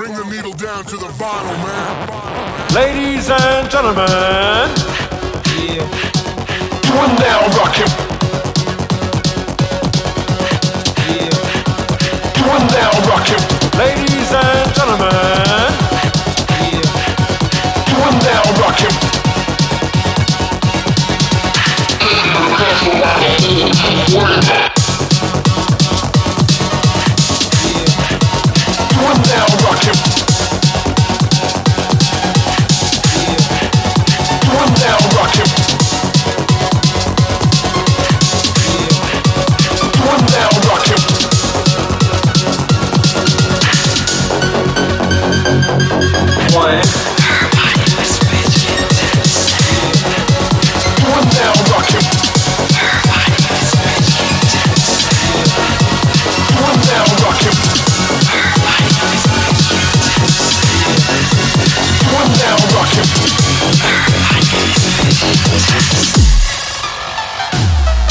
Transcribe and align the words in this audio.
Bring 0.00 0.14
the 0.14 0.24
needle 0.24 0.52
down 0.52 0.82
to 0.84 0.96
the 0.96 1.08
man. 1.18 2.74
Ladies 2.74 3.28
and 3.28 3.70
gentlemen, 3.70 4.06
yeah. 5.58 5.84
you 6.86 6.94
are 6.94 7.18
now 7.18 7.58
rocking. 7.58 8.09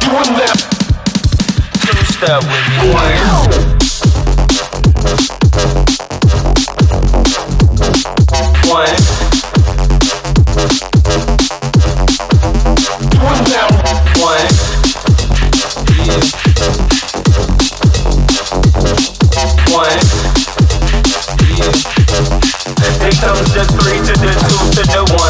Doing 0.00 0.34
that 0.34 0.58
two 1.86 2.04
step 2.06 2.42
with 2.42 2.70
just 23.54 23.70
three 23.70 23.98
to 23.98 24.12
the 24.20 24.32
two 24.48 24.70
to 24.76 24.82
the 24.86 25.02
one. 25.18 25.29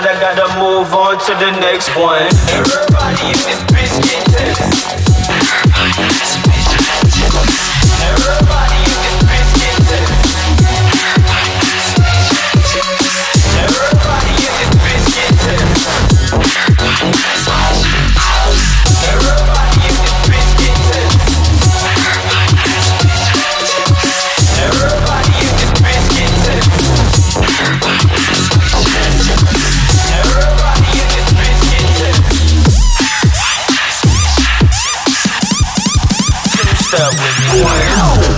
I 0.00 0.16
gotta 0.18 0.48
move 0.58 0.94
on 0.94 1.18
to 1.18 1.32
the 1.36 1.50
next 1.60 1.94
one. 1.94 2.24
Everybody 2.48 3.20
in 3.26 3.36
this 3.36 3.60
bitch 3.68 4.00
get 4.00 4.24
this. 4.32 4.56
Everybody 8.00 8.89
up 36.94 37.12
with 37.12 38.26
me. 38.26 38.29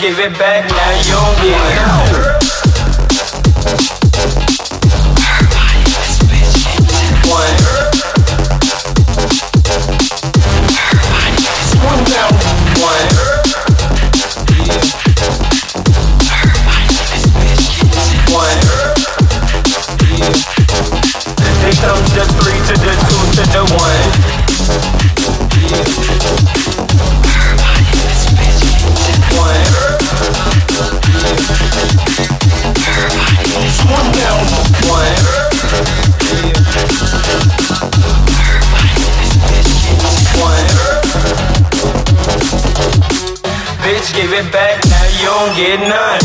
give 0.00 0.18
it 0.18 0.38
back 0.38 0.68
now, 0.68 0.90
you 0.98 1.12
don't 1.12 1.36
get 1.42 2.20
it. 2.20 2.25
it 44.36 44.52
back, 44.52 44.84
now 44.84 45.04
you 45.16 45.24
don't 45.24 45.56
get 45.56 45.80
none. 45.80 46.20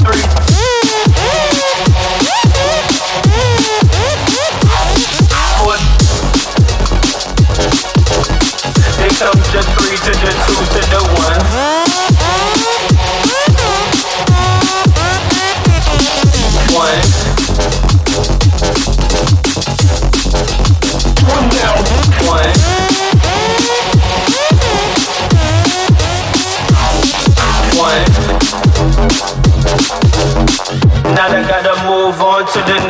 Three. 0.00 0.24
Just 9.52 9.68
three 9.70 9.96
two 9.96 10.14
to 10.14 10.80
the 10.90 11.00
one. 11.18 11.89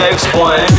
next 0.00 0.25
plan. 0.29 0.69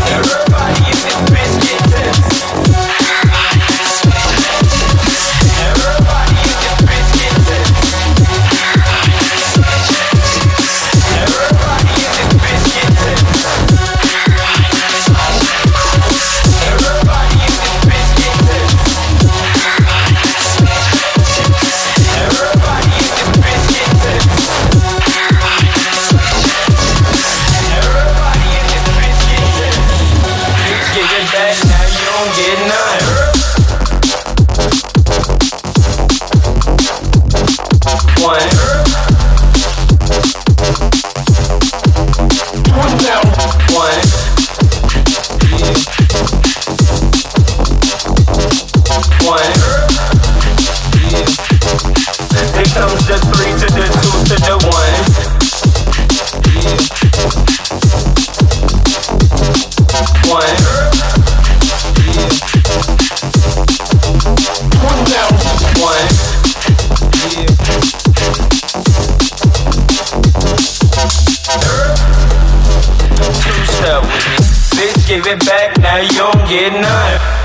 give 75.12 75.28
it 75.28 75.46
back, 75.46 75.78
now 75.81 75.98
you 75.98 76.08
don't 76.12 76.48
get 76.48 76.72
none. 76.72 77.41